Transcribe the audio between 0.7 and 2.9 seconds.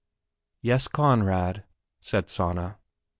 Conrad," said Sanna.